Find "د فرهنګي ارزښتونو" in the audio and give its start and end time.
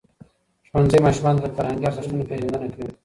1.49-2.27